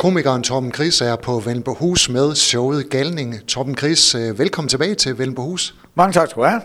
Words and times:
Komikeren 0.00 0.42
Torben 0.42 0.72
Chris 0.74 1.00
er 1.00 1.16
på 1.16 1.38
Vellenbohus 1.38 2.08
med 2.08 2.34
showet 2.34 2.90
Galning. 2.90 3.46
Torben 3.46 3.76
Chris, 3.76 4.14
øh, 4.14 4.38
velkommen 4.38 4.68
tilbage 4.68 4.94
til 4.94 5.18
Vellenbohus. 5.18 5.74
Mange 5.94 6.12
tak 6.12 6.30
skal 6.30 6.42
du 6.42 6.48
have. 6.48 6.60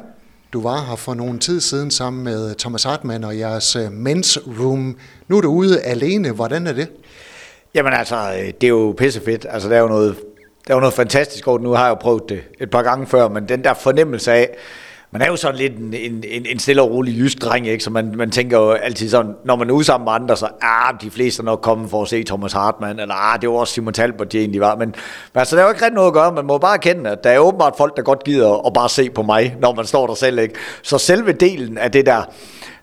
Du 0.54 0.62
var 0.62 0.86
her 0.90 0.96
for 0.96 1.14
nogle 1.14 1.40
tid 1.40 1.62
siden 1.62 1.92
sammen 1.92 2.24
med 2.24 2.56
Thomas 2.56 2.84
Hartmann 2.84 3.24
og 3.24 3.38
jeres 3.38 3.76
øh, 3.76 3.88
Men's 3.88 4.62
Room. 4.62 4.98
Nu 5.28 5.38
er 5.38 5.42
du 5.42 5.50
ude 5.50 5.82
alene. 5.82 6.32
Hvordan 6.32 6.68
er 6.68 6.74
det? 6.74 6.88
Jamen 7.74 7.94
altså, 7.94 8.16
øh, 8.16 8.54
det 8.62 8.64
er 8.64 8.68
jo 8.68 8.96
pissefedt. 8.98 9.46
Altså, 9.50 9.70
der 9.70 9.76
er 9.76 9.82
jo 9.82 9.88
noget, 9.88 10.16
der 10.68 10.74
er 10.74 10.76
jo 10.76 10.80
noget 10.80 10.94
fantastisk 10.94 11.48
over. 11.48 11.60
Nu 11.60 11.72
har 11.72 11.84
jeg 11.84 11.90
jo 11.90 11.96
prøvet 11.96 12.24
det 12.30 12.42
et 12.62 12.70
par 12.70 12.82
gange 12.82 13.08
før, 13.08 13.28
men 13.30 13.50
den 13.50 13.64
der 13.64 13.74
fornemmelse 13.74 14.32
af, 14.32 14.58
man 15.16 15.22
er 15.22 15.28
jo 15.28 15.36
sådan 15.36 15.56
lidt 15.56 15.78
en, 15.78 15.94
en, 15.94 16.24
en, 16.28 16.46
en 16.46 16.60
stille 16.60 16.82
og 16.82 16.92
rolig 16.92 17.18
jysk 17.18 17.42
dreng, 17.42 17.68
ikke? 17.68 17.84
så 17.84 17.90
man, 17.90 18.14
man 18.16 18.32
tænker 18.32 18.60
jo 18.60 18.72
altid 18.72 19.10
sådan, 19.10 19.36
når 19.46 19.56
man 19.56 19.70
er 19.70 19.74
ude 19.74 19.84
sammen 19.84 20.06
med 20.06 20.14
andre, 20.14 20.38
så 20.38 20.48
ah, 20.62 20.94
de 21.02 21.12
fleste 21.12 21.42
er 21.42 21.44
nok 21.44 21.62
kommet 21.62 21.90
for 21.90 22.02
at 22.02 22.08
se 22.08 22.24
Thomas 22.24 22.54
Hartmann, 22.54 23.00
eller 23.00 23.16
ah, 23.16 23.42
det 23.42 23.50
var 23.50 23.56
også 23.56 23.74
Simon 23.74 23.94
Talbot, 23.94 24.32
de 24.32 24.40
egentlig 24.40 24.62
var. 24.62 24.76
Men, 24.76 24.88
men 24.88 25.40
altså, 25.40 25.56
der 25.56 25.62
er 25.62 25.66
jo 25.66 25.72
ikke 25.72 25.86
rigtig 25.86 25.96
noget 25.96 26.08
at 26.08 26.14
gøre, 26.14 26.32
man 26.32 26.46
må 26.46 26.58
bare 26.58 26.80
kende, 26.80 27.10
at 27.10 27.24
der 27.24 27.30
er 27.30 27.40
åbenbart 27.40 27.74
folk, 27.78 27.98
der 27.98 28.04
godt 28.04 28.24
gider 28.24 28.68
at 28.68 28.74
bare 28.74 28.90
se 28.90 29.10
på 29.10 29.24
mig, 29.24 29.56
når 29.60 29.76
man 29.76 29.86
står 29.86 30.08
der 30.08 30.14
selv. 30.14 30.40
Ikke? 30.40 30.56
Så 30.84 30.98
selve 30.98 31.32
delen 31.32 31.78
af 31.78 31.92
det 31.92 32.06
der, 32.06 32.22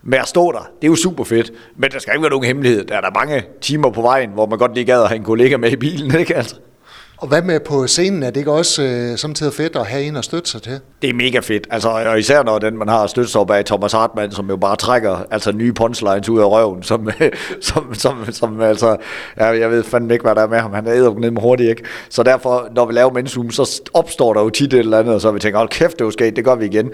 med 0.03 0.19
at 0.19 0.29
stå 0.29 0.53
der, 0.53 0.59
det 0.59 0.87
er 0.87 0.91
jo 0.91 0.97
super 0.97 1.25
fedt, 1.25 1.53
men 1.77 1.91
der 1.91 1.99
skal 1.99 2.15
ikke 2.15 2.23
være 2.23 2.31
nogen 2.31 2.47
hemmelighed. 2.47 2.85
Der 2.85 2.97
er 2.97 3.01
der 3.01 3.11
mange 3.27 3.45
timer 3.61 3.91
på 3.91 4.03
vejen, 4.03 4.31
hvor 4.31 4.47
man 4.47 4.59
godt 4.59 4.75
lige 4.75 4.85
gad 4.85 5.03
at 5.03 5.09
have 5.09 5.17
en 5.17 5.25
kollega 5.25 5.57
med 5.57 5.73
i 5.73 5.77
bilen, 5.77 6.19
ikke 6.19 6.37
altså? 6.37 6.57
Og 7.23 7.29
hvad 7.29 7.43
med 7.43 7.61
på 7.61 7.87
scenen? 7.87 8.23
Er 8.23 8.31
det 8.31 8.37
ikke 8.37 8.53
også 8.53 8.83
øh, 8.83 9.19
samtidig 9.19 9.53
fedt 9.53 9.77
at 9.77 9.87
have 9.87 10.05
en 10.05 10.17
at 10.17 10.25
støtte 10.25 10.51
sig 10.51 10.63
til? 10.63 10.81
Det 11.03 11.11
er 11.11 11.15
mega 11.15 11.39
fedt. 11.39 11.67
Altså, 11.71 11.89
og 11.89 12.19
især 12.19 12.43
når 12.43 12.59
den, 12.59 12.79
man 12.79 12.89
har 12.89 13.07
støttet 13.07 13.33
sig 13.33 13.41
op 13.41 13.51
af 13.51 13.65
Thomas 13.65 13.93
Hartmann, 13.93 14.33
som 14.33 14.49
jo 14.49 14.57
bare 14.57 14.77
trækker 14.77 15.27
altså, 15.31 15.53
nye 15.53 15.73
punchlines 15.73 16.29
ud 16.29 16.41
af 16.41 16.51
røven, 16.51 16.83
som, 16.91 17.09
som, 17.61 17.95
som, 17.95 18.25
som 18.31 18.61
altså, 18.61 18.97
jeg, 19.37 19.61
jeg 19.61 19.71
ved 19.71 19.83
fandme 19.83 20.13
ikke, 20.15 20.23
hvad 20.23 20.35
der 20.35 20.43
er 20.43 20.47
med 20.47 20.59
ham. 20.59 20.73
Han 20.73 20.87
er 20.87 20.93
æder 20.93 21.15
ned 21.15 21.31
med 21.31 21.43
hurtigt, 21.43 21.71
ikke? 21.71 21.83
Så 22.09 22.23
derfor, 22.23 22.69
når 22.75 22.87
vi 22.87 22.93
laver 22.93 23.13
mensum, 23.13 23.51
så 23.51 23.83
opstår 23.95 24.35
der 24.35 24.41
jo 24.41 24.51
tit 24.51 24.73
et 24.73 24.79
eller 24.79 24.99
andet, 24.99 25.15
og 25.15 25.21
så 25.21 25.31
vi 25.31 25.41
tænker, 25.41 25.59
hold 25.59 25.69
kæft, 25.69 25.93
det 25.93 26.01
er 26.01 26.05
jo 26.05 26.11
sket, 26.11 26.37
det 26.37 26.45
gør 26.45 26.55
vi 26.55 26.67
igen. 26.67 26.91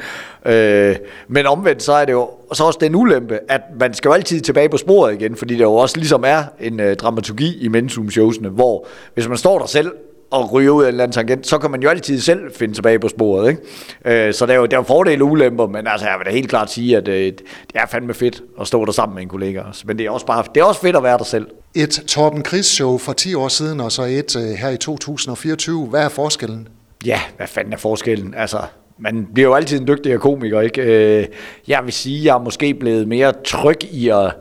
Øh, 0.46 0.96
men 1.28 1.46
omvendt, 1.46 1.82
så 1.82 1.92
er 1.92 2.04
det 2.04 2.12
jo 2.12 2.30
så 2.52 2.64
også 2.64 2.78
den 2.80 2.94
ulempe, 2.94 3.38
at 3.48 3.60
man 3.80 3.94
skal 3.94 4.08
jo 4.08 4.12
altid 4.12 4.40
tilbage 4.40 4.68
på 4.68 4.76
sporet 4.76 5.14
igen, 5.14 5.36
fordi 5.36 5.54
der 5.54 5.62
jo 5.62 5.74
også 5.74 5.96
ligesom 5.96 6.24
er 6.26 6.44
en 6.60 6.80
øh, 6.80 6.96
dramaturgi 6.96 7.58
i 7.64 7.68
mensum 7.68 8.10
showsene, 8.10 8.48
hvor 8.48 8.86
hvis 9.14 9.28
man 9.28 9.36
står 9.36 9.58
der 9.58 9.66
selv 9.66 9.92
og 10.30 10.52
ryge 10.52 10.72
ud 10.72 10.82
af 10.82 10.86
en 10.86 10.88
eller 10.88 11.04
anden 11.04 11.14
tangent, 11.14 11.46
så 11.46 11.58
kan 11.58 11.70
man 11.70 11.82
jo 11.82 11.88
altid 11.88 12.20
selv 12.20 12.54
finde 12.54 12.74
tilbage 12.74 12.98
på 12.98 13.08
sporet. 13.08 13.48
Ikke? 13.50 14.26
Øh, 14.26 14.34
så 14.34 14.46
der 14.46 14.52
er 14.52 14.56
jo, 14.56 14.66
der 14.66 14.78
er 14.78 14.82
fordele 14.82 15.24
og 15.24 15.30
ulemper, 15.30 15.66
men 15.66 15.86
altså, 15.86 16.06
jeg 16.06 16.18
vil 16.18 16.26
da 16.26 16.30
helt 16.30 16.48
klart 16.48 16.70
sige, 16.70 16.96
at 16.96 17.08
øh, 17.08 17.14
det 17.14 17.42
er 17.74 17.86
fandme 17.86 18.14
fedt 18.14 18.42
at 18.60 18.66
stå 18.66 18.84
der 18.84 18.92
sammen 18.92 19.14
med 19.14 19.22
en 19.22 19.28
kollega. 19.28 19.62
Men 19.84 19.98
det 19.98 20.06
er 20.06 20.10
også, 20.10 20.26
bare, 20.26 20.44
det 20.54 20.60
er 20.60 20.64
også 20.64 20.80
fedt 20.80 20.96
at 20.96 21.02
være 21.02 21.18
der 21.18 21.24
selv. 21.24 21.46
Et 21.74 22.02
Torben 22.06 22.44
Chris 22.44 22.66
show 22.66 22.98
for 22.98 23.12
10 23.12 23.34
år 23.34 23.48
siden, 23.48 23.80
og 23.80 23.92
så 23.92 24.02
et 24.02 24.36
øh, 24.36 24.42
her 24.42 24.68
i 24.68 24.76
2024. 24.76 25.86
Hvad 25.86 26.04
er 26.04 26.08
forskellen? 26.08 26.68
Ja, 27.06 27.20
hvad 27.36 27.46
fanden 27.46 27.72
er 27.72 27.76
forskellen? 27.76 28.34
Altså, 28.34 28.58
man 28.98 29.28
bliver 29.34 29.48
jo 29.48 29.54
altid 29.54 29.80
en 29.80 29.86
dygtigere 29.86 30.18
komiker, 30.18 30.60
ikke? 30.60 31.28
Jeg 31.68 31.80
vil 31.84 31.92
sige, 31.92 32.18
at 32.18 32.24
jeg 32.24 32.34
er 32.34 32.42
måske 32.42 32.74
blevet 32.74 33.08
mere 33.08 33.32
tryg 33.44 33.84
i 33.84 34.08
at, 34.08 34.32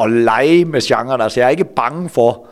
at 0.00 0.10
lege 0.10 0.64
med 0.64 0.80
genren. 0.80 1.20
Altså, 1.20 1.40
jeg 1.40 1.46
er 1.46 1.50
ikke 1.50 1.64
bange 1.64 2.08
for 2.08 2.46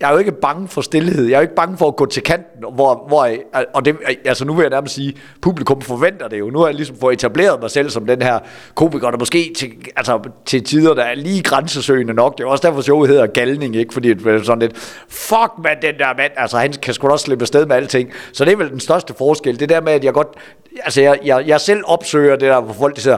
jeg 0.00 0.08
er 0.08 0.12
jo 0.12 0.18
ikke 0.18 0.32
bange 0.32 0.68
for 0.68 0.80
stillhed. 0.80 1.24
Jeg 1.24 1.34
er 1.34 1.38
jo 1.38 1.42
ikke 1.42 1.54
bange 1.54 1.76
for 1.76 1.88
at 1.88 1.96
gå 1.96 2.06
til 2.06 2.22
kanten, 2.22 2.64
hvor, 2.74 3.04
hvor 3.08 3.28
og 3.74 3.84
det, 3.84 3.96
altså 4.24 4.44
nu 4.44 4.54
vil 4.54 4.62
jeg 4.62 4.70
nærmest 4.70 4.94
sige, 4.94 5.14
publikum 5.40 5.80
forventer 5.80 6.28
det 6.28 6.38
jo. 6.38 6.50
Nu 6.50 6.58
har 6.58 6.66
jeg 6.66 6.74
ligesom 6.74 6.96
fået 7.00 7.12
etableret 7.12 7.60
mig 7.60 7.70
selv 7.70 7.90
som 7.90 8.06
den 8.06 8.22
her 8.22 8.38
komiker, 8.74 9.10
der 9.10 9.18
måske 9.18 9.52
til, 9.56 9.72
altså, 9.96 10.20
til 10.46 10.64
tider, 10.64 10.94
der 10.94 11.02
er 11.02 11.14
lige 11.14 11.42
grænsesøgende 11.42 12.14
nok. 12.14 12.38
Det 12.38 12.44
er 12.44 12.48
også 12.48 12.68
derfor, 12.68 12.80
showet 12.80 13.10
hedder 13.10 13.26
Galning, 13.26 13.76
ikke? 13.76 13.94
Fordi 13.94 14.14
det 14.14 14.26
er 14.26 14.42
sådan 14.42 14.58
lidt, 14.58 14.76
fuck 15.08 15.52
man, 15.64 15.76
den 15.82 15.98
der 15.98 16.16
mand, 16.16 16.32
altså 16.36 16.58
han 16.58 16.72
kan 16.72 16.94
sgu 16.94 17.06
da 17.06 17.12
også 17.12 17.24
slippe 17.24 17.42
afsted 17.42 17.66
med 17.66 17.76
alting. 17.76 18.10
Så 18.32 18.44
det 18.44 18.52
er 18.52 18.56
vel 18.56 18.70
den 18.70 18.80
største 18.80 19.14
forskel. 19.18 19.60
Det 19.60 19.68
der 19.68 19.80
med, 19.80 19.92
at 19.92 20.04
jeg 20.04 20.12
godt, 20.12 20.28
altså 20.84 21.00
jeg, 21.00 21.18
jeg, 21.24 21.44
jeg 21.46 21.60
selv 21.60 21.82
opsøger 21.86 22.36
det 22.36 22.40
der, 22.48 22.60
hvor 22.60 22.74
folk 22.74 22.96
de 22.96 23.00
siger, 23.00 23.16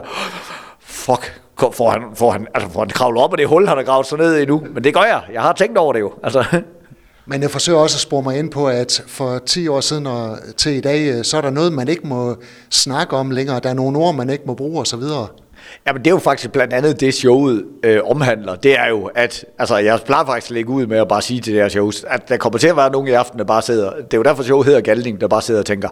fuck, 0.79 1.41
får 1.73 1.89
han, 1.89 2.01
får 2.15 2.31
han, 2.31 2.47
altså 2.53 2.69
får 2.69 2.79
han 2.79 2.89
kravlet 2.89 3.23
op 3.23 3.33
af 3.33 3.37
det 3.37 3.47
hul, 3.47 3.67
han 3.67 3.77
har 3.77 3.83
gravet 3.83 4.05
sig 4.05 4.17
ned 4.17 4.37
i 4.37 4.45
nu. 4.45 4.63
Men 4.73 4.83
det 4.83 4.93
gør 4.93 5.01
jeg. 5.01 5.21
Jeg 5.33 5.41
har 5.41 5.53
tænkt 5.53 5.77
over 5.77 5.93
det 5.93 5.99
jo. 5.99 6.13
Altså. 6.23 6.43
Men 7.31 7.41
jeg 7.41 7.51
forsøger 7.51 7.79
også 7.79 7.95
at 7.95 7.99
spore 7.99 8.23
mig 8.23 8.39
ind 8.39 8.51
på, 8.51 8.67
at 8.67 9.03
for 9.07 9.39
10 9.39 9.67
år 9.67 9.81
siden 9.81 10.07
og 10.07 10.37
til 10.57 10.71
i 10.71 10.81
dag, 10.81 11.17
øh, 11.17 11.23
så 11.23 11.37
er 11.37 11.41
der 11.41 11.49
noget, 11.49 11.73
man 11.73 11.87
ikke 11.87 12.07
må 12.07 12.35
snakke 12.69 13.15
om 13.15 13.31
længere. 13.31 13.59
Der 13.59 13.69
er 13.69 13.73
nogle 13.73 13.99
ord, 13.99 14.15
man 14.15 14.29
ikke 14.29 14.43
må 14.47 14.53
bruge 14.53 14.81
osv. 14.81 15.01
Jamen 15.87 16.01
det 16.01 16.07
er 16.07 16.11
jo 16.11 16.19
faktisk 16.19 16.51
blandt 16.51 16.73
andet 16.73 16.99
det 16.99 17.13
showet 17.13 17.65
øh, 17.83 17.99
omhandler. 18.03 18.55
Det 18.55 18.79
er 18.79 18.87
jo, 18.87 19.05
at 19.15 19.45
altså, 19.59 19.77
jeg 19.77 19.99
plejer 20.05 20.25
faktisk 20.25 20.51
at 20.51 20.53
lægge 20.53 20.69
ud 20.69 20.85
med 20.85 20.97
at 20.97 21.07
bare 21.07 21.21
sige 21.21 21.41
til 21.41 21.53
det 21.53 21.61
her 21.61 21.69
shows, 21.69 22.05
at 22.07 22.29
der 22.29 22.37
kommer 22.37 22.59
til 22.59 22.67
at 22.67 22.77
være 22.77 22.91
nogen 22.91 23.07
i 23.07 23.11
aften, 23.11 23.39
der 23.39 23.45
bare 23.45 23.61
sidder, 23.61 23.91
det 23.95 24.13
er 24.13 24.17
jo 24.17 24.23
derfor 24.23 24.43
showet 24.43 24.65
hedder 24.65 24.81
Galdning, 24.81 25.21
der 25.21 25.27
bare 25.27 25.41
sidder 25.41 25.59
og 25.59 25.65
tænker, 25.65 25.89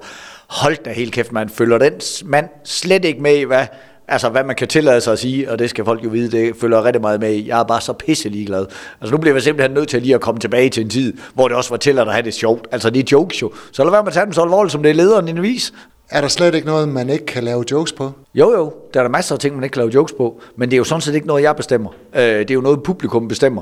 hold 0.47 0.77
da 0.85 0.89
helt 0.89 1.13
kæft, 1.13 1.31
man 1.31 1.49
følger 1.49 1.77
den 1.77 1.93
mand 2.25 2.49
slet 2.63 3.05
ikke 3.05 3.21
med 3.21 3.35
i, 3.35 3.43
hvad 3.43 3.65
altså 4.07 4.29
hvad 4.29 4.43
man 4.43 4.55
kan 4.55 4.67
tillade 4.67 5.01
sig 5.01 5.13
at 5.13 5.19
sige, 5.19 5.51
og 5.51 5.59
det 5.59 5.69
skal 5.69 5.85
folk 5.85 6.03
jo 6.03 6.09
vide, 6.09 6.31
det 6.31 6.55
følger 6.61 6.83
rigtig 6.83 7.01
meget 7.01 7.19
med 7.19 7.33
i. 7.33 7.47
Jeg 7.47 7.59
er 7.59 7.63
bare 7.63 7.81
så 7.81 7.93
pisse 7.93 8.29
ligeglad. 8.29 8.65
Altså 9.01 9.15
nu 9.15 9.17
bliver 9.17 9.35
jeg 9.35 9.43
simpelthen 9.43 9.73
nødt 9.73 9.89
til 9.89 10.01
lige 10.01 10.15
at 10.15 10.21
komme 10.21 10.39
tilbage 10.39 10.69
til 10.69 10.83
en 10.83 10.89
tid, 10.89 11.13
hvor 11.33 11.47
det 11.47 11.57
også 11.57 11.69
var 11.69 11.77
til 11.77 11.99
at 11.99 12.11
have 12.11 12.23
det 12.23 12.33
sjovt. 12.33 12.67
Altså 12.71 12.89
det 12.89 12.99
er 12.99 13.07
jokes 13.11 13.41
jo. 13.41 13.51
Så 13.71 13.83
lad 13.83 13.91
være 13.91 14.03
med 14.03 14.07
at 14.07 14.13
tage 14.13 14.25
dem 14.25 14.33
så 14.33 14.41
alvorligt, 14.41 14.71
som 14.71 14.83
det 14.83 14.89
er 14.89 14.95
lederen 14.95 15.27
i 15.27 15.31
en 15.31 15.41
vis. 15.41 15.73
Er 16.09 16.21
der 16.21 16.27
slet 16.27 16.55
ikke 16.55 16.67
noget, 16.67 16.89
man 16.89 17.09
ikke 17.09 17.25
kan 17.25 17.43
lave 17.43 17.63
jokes 17.71 17.93
på? 17.93 18.11
Jo, 18.35 18.51
jo. 18.51 18.73
Der 18.93 18.99
er 18.99 19.03
der 19.03 19.09
masser 19.09 19.35
af 19.35 19.39
ting, 19.39 19.55
man 19.55 19.63
ikke 19.63 19.73
kan 19.73 19.79
lave 19.79 19.91
jokes 19.93 20.13
på. 20.17 20.41
Men 20.55 20.69
det 20.69 20.75
er 20.75 20.77
jo 20.77 20.83
sådan 20.83 21.01
set 21.01 21.15
ikke 21.15 21.27
noget, 21.27 21.43
jeg 21.43 21.55
bestemmer. 21.55 21.89
Øh, 22.15 22.21
det 22.21 22.51
er 22.51 22.53
jo 22.53 22.61
noget, 22.61 22.83
publikum 22.83 23.27
bestemmer. 23.27 23.61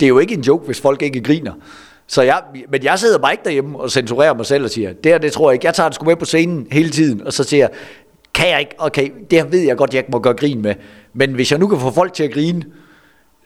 Det 0.00 0.02
er 0.06 0.08
jo 0.08 0.18
ikke 0.18 0.34
en 0.34 0.40
joke, 0.40 0.66
hvis 0.66 0.80
folk 0.80 1.02
ikke 1.02 1.20
griner. 1.20 1.52
Så 2.06 2.22
jeg, 2.22 2.42
men 2.70 2.84
jeg 2.84 2.98
sidder 2.98 3.18
bare 3.18 3.32
ikke 3.32 3.44
derhjemme 3.44 3.78
og 3.80 3.90
censurerer 3.90 4.34
mig 4.34 4.46
selv 4.46 4.64
og 4.64 4.70
siger, 4.70 4.92
det 4.92 5.12
her, 5.12 5.18
det 5.18 5.32
tror 5.32 5.50
jeg 5.50 5.54
ikke. 5.54 5.66
Jeg 5.66 5.74
tager 5.74 5.88
det 5.88 5.94
sgu 5.94 6.04
med 6.04 6.16
på 6.16 6.24
scenen 6.24 6.66
hele 6.72 6.90
tiden, 6.90 7.26
og 7.26 7.32
så 7.32 7.44
siger 7.44 7.62
jeg, 7.62 7.70
kan 8.36 8.48
jeg 8.48 8.60
ikke, 8.60 8.74
okay, 8.78 9.10
det 9.30 9.52
ved 9.52 9.60
jeg 9.60 9.76
godt, 9.76 9.94
jeg 9.94 9.98
ikke 9.98 10.10
må 10.12 10.18
gøre 10.18 10.34
grin 10.34 10.62
med. 10.62 10.74
Men 11.14 11.32
hvis 11.32 11.50
jeg 11.50 11.58
nu 11.58 11.68
kan 11.68 11.80
få 11.80 11.90
folk 11.90 12.12
til 12.12 12.24
at 12.24 12.32
grine, 12.32 12.64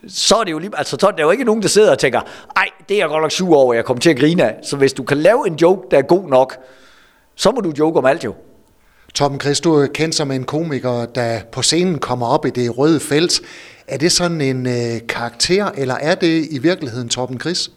så 0.08 0.34
er 0.34 0.44
det 0.44 0.52
jo 0.52 0.58
lige, 0.58 0.70
altså 0.76 0.96
så 1.00 1.06
er 1.06 1.10
der 1.10 1.22
jo 1.22 1.30
ikke 1.30 1.44
nogen, 1.44 1.62
der 1.62 1.68
sidder 1.68 1.90
og 1.90 1.98
tænker, 1.98 2.20
ej, 2.56 2.68
det 2.88 2.94
er 2.94 2.98
jeg 2.98 3.08
godt 3.08 3.22
nok 3.22 3.30
sur 3.30 3.56
over, 3.56 3.74
jeg 3.74 3.84
kommer 3.84 4.00
til 4.00 4.10
at 4.10 4.18
grine 4.18 4.44
af. 4.44 4.56
Så 4.62 4.76
hvis 4.76 4.92
du 4.92 5.02
kan 5.02 5.18
lave 5.18 5.46
en 5.46 5.54
joke, 5.54 5.86
der 5.90 5.98
er 5.98 6.02
god 6.02 6.28
nok, 6.28 6.56
så 7.34 7.50
må 7.50 7.60
du 7.60 7.72
joke 7.78 7.98
om 7.98 8.04
alt 8.04 8.24
jo. 8.24 8.34
Tom 9.14 9.40
Chris, 9.40 9.60
du 9.60 9.74
er 9.74 9.86
kendt 9.86 10.14
som 10.14 10.30
en 10.30 10.44
komiker, 10.44 11.06
der 11.06 11.40
på 11.52 11.62
scenen 11.62 11.98
kommer 11.98 12.26
op 12.26 12.46
i 12.46 12.50
det 12.50 12.78
røde 12.78 13.00
felt. 13.00 13.40
Er 13.86 13.98
det 13.98 14.12
sådan 14.12 14.40
en 14.40 14.66
øh, 14.66 15.06
karakter, 15.08 15.70
eller 15.76 15.94
er 15.94 16.14
det 16.14 16.46
i 16.50 16.58
virkeligheden 16.58 17.08
Torben 17.08 17.40
Chris? 17.40 17.70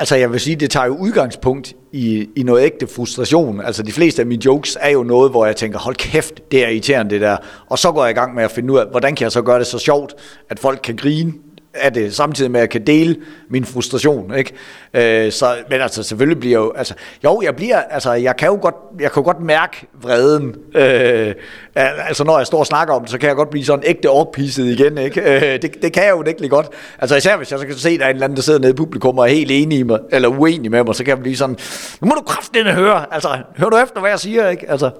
Altså 0.00 0.16
jeg 0.16 0.32
vil 0.32 0.40
sige, 0.40 0.56
det 0.56 0.70
tager 0.70 0.86
jo 0.86 0.96
udgangspunkt 0.96 1.74
i, 1.92 2.28
i 2.36 2.42
noget 2.42 2.64
ægte 2.64 2.86
frustration. 2.86 3.60
Altså 3.60 3.82
de 3.82 3.92
fleste 3.92 4.22
af 4.22 4.26
mine 4.26 4.44
jokes 4.44 4.78
er 4.80 4.90
jo 4.90 5.02
noget, 5.02 5.30
hvor 5.30 5.46
jeg 5.46 5.56
tænker, 5.56 5.78
hold 5.78 5.96
kæft, 5.96 6.52
det 6.52 6.64
er 6.64 6.68
irriterende 6.68 7.10
det 7.10 7.20
der. 7.20 7.36
Og 7.66 7.78
så 7.78 7.92
går 7.92 8.04
jeg 8.04 8.10
i 8.10 8.14
gang 8.14 8.34
med 8.34 8.44
at 8.44 8.50
finde 8.50 8.72
ud 8.72 8.78
af, 8.78 8.86
hvordan 8.90 9.14
kan 9.14 9.24
jeg 9.24 9.32
så 9.32 9.42
gøre 9.42 9.58
det 9.58 9.66
så 9.66 9.78
sjovt, 9.78 10.14
at 10.50 10.58
folk 10.58 10.80
kan 10.82 10.96
grine 10.96 11.32
af 11.80 11.92
det, 11.92 12.14
samtidig 12.14 12.50
med 12.50 12.60
at 12.60 12.62
jeg 12.62 12.70
kan 12.70 12.86
dele 12.86 13.16
min 13.50 13.64
frustration, 13.64 14.34
ikke? 14.34 14.52
Øh, 14.94 15.32
så, 15.32 15.54
men 15.70 15.80
altså, 15.80 16.02
selvfølgelig 16.02 16.40
bliver 16.40 16.58
jo, 16.58 16.72
altså, 16.76 16.94
jo, 17.24 17.40
jeg 17.44 17.56
bliver, 17.56 17.80
altså, 17.80 18.12
jeg 18.12 18.36
kan 18.36 18.48
jo 18.48 18.58
godt, 18.62 18.74
jeg 19.00 19.12
kan 19.12 19.20
jo 19.20 19.24
godt 19.24 19.40
mærke 19.40 19.86
vreden, 20.02 20.54
øh, 20.74 21.34
altså, 21.74 22.24
når 22.24 22.38
jeg 22.38 22.46
står 22.46 22.58
og 22.58 22.66
snakker 22.66 22.94
om 22.94 23.02
det, 23.02 23.10
så 23.10 23.18
kan 23.18 23.28
jeg 23.28 23.36
godt 23.36 23.50
blive 23.50 23.64
sådan 23.64 23.84
ægte 23.86 24.10
oppisset 24.10 24.64
igen, 24.64 24.98
ikke? 24.98 25.20
Øh, 25.20 25.62
det, 25.62 25.82
det 25.82 25.92
kan 25.92 26.04
jeg 26.04 26.10
jo 26.10 26.24
ikke 26.26 26.48
godt. 26.48 26.66
Altså, 26.98 27.16
især 27.16 27.36
hvis 27.36 27.50
jeg 27.50 27.58
så 27.58 27.66
kan 27.66 27.74
se, 27.74 27.90
at 27.90 28.00
der 28.00 28.04
er 28.06 28.10
en 28.10 28.16
eller 28.16 28.24
anden, 28.24 28.36
der 28.36 28.42
sidder 28.42 28.58
nede 28.58 28.70
i 28.70 28.76
publikum 28.76 29.18
og 29.18 29.24
er 29.24 29.34
helt 29.34 29.50
enig 29.50 29.86
med, 29.86 29.98
eller 30.10 30.28
uenig 30.28 30.70
med 30.70 30.84
mig, 30.84 30.94
så 30.94 31.04
kan 31.04 31.10
jeg 31.10 31.18
blive 31.18 31.36
sådan, 31.36 31.56
nu 32.00 32.08
må 32.08 32.14
du 32.14 32.22
kraftedeme 32.22 32.72
høre, 32.72 33.14
altså, 33.14 33.28
hør 33.56 33.68
du 33.68 33.76
efter, 33.76 34.00
hvad 34.00 34.10
jeg 34.10 34.20
siger, 34.20 34.48
ikke? 34.48 34.70
Altså, 34.70 34.90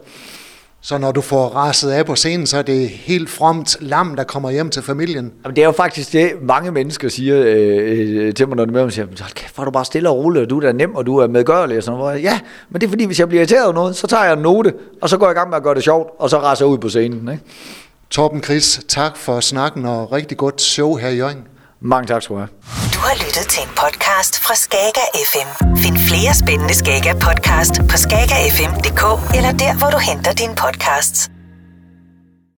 så 0.80 0.98
når 0.98 1.12
du 1.12 1.20
får 1.20 1.48
raset 1.48 1.90
af 1.90 2.06
på 2.06 2.16
scenen, 2.16 2.46
så 2.46 2.58
er 2.58 2.62
det 2.62 2.88
helt 2.88 3.30
fromt 3.30 3.76
lam, 3.80 4.16
der 4.16 4.24
kommer 4.24 4.50
hjem 4.50 4.70
til 4.70 4.82
familien? 4.82 5.32
Jamen, 5.44 5.56
det 5.56 5.62
er 5.62 5.66
jo 5.66 5.72
faktisk 5.72 6.12
det, 6.12 6.32
mange 6.42 6.70
mennesker 6.70 7.08
siger 7.08 7.42
øh, 7.46 8.26
øh 8.26 8.34
til 8.34 8.48
mig, 8.48 8.56
når 8.56 8.64
de 8.64 8.72
møder 8.72 8.84
mig, 8.84 8.92
siger, 8.92 9.06
kæft, 9.34 9.54
hvor 9.54 9.62
er 9.62 9.64
du 9.64 9.70
bare 9.70 9.84
stille 9.84 10.08
og 10.08 10.16
rolig, 10.16 10.42
og 10.42 10.50
du 10.50 10.56
er 10.56 10.60
da 10.60 10.72
nem, 10.72 10.94
og 10.94 11.06
du 11.06 11.16
er 11.16 11.26
medgørlig, 11.26 11.76
og 11.76 11.82
sådan 11.82 11.98
noget. 11.98 12.22
Ja, 12.22 12.40
men 12.70 12.80
det 12.80 12.86
er 12.86 12.90
fordi, 12.90 13.04
hvis 13.04 13.20
jeg 13.20 13.28
bliver 13.28 13.40
irriteret 13.40 13.64
over 13.64 13.74
noget, 13.74 13.96
så 13.96 14.06
tager 14.06 14.24
jeg 14.24 14.32
en 14.32 14.38
note, 14.38 14.74
og 15.02 15.08
så 15.08 15.16
går 15.18 15.26
jeg 15.26 15.36
i 15.36 15.38
gang 15.38 15.48
med 15.48 15.56
at 15.56 15.62
gøre 15.62 15.74
det 15.74 15.84
sjovt, 15.84 16.10
og 16.18 16.30
så 16.30 16.38
raser 16.38 16.64
jeg 16.64 16.72
ud 16.72 16.78
på 16.78 16.88
scenen. 16.88 17.28
Ikke? 17.32 17.44
Torben 18.10 18.42
Chris, 18.42 18.80
tak 18.88 19.16
for 19.16 19.40
snakken, 19.40 19.84
og 19.84 20.12
rigtig 20.12 20.36
godt 20.36 20.60
show 20.60 20.96
her 20.96 21.08
i 21.08 21.16
Jørgen. 21.16 21.44
Mange 21.80 22.06
tak 22.06 22.22
skal 22.22 22.34
du 22.34 22.40
have. 22.40 22.48
Du 22.94 22.98
har 22.98 23.14
lyttet 23.14 23.46
til 23.48 23.62
en 23.62 23.68
podcast 23.68 24.40
fra 24.44 24.54
Skager 24.54 25.06
FM. 25.32 25.77
Flere 26.08 26.34
spændende 26.34 26.74
Skager 26.74 27.14
podcast 27.14 27.74
på 27.90 27.96
skagerfm.dk 27.96 29.02
eller 29.36 29.52
der, 29.52 29.78
hvor 29.78 29.90
du 29.90 29.98
henter 29.98 30.32
dine 30.32 30.54
podcasts. 30.54 31.30